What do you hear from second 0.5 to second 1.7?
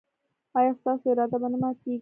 ایا ستاسو اراده به نه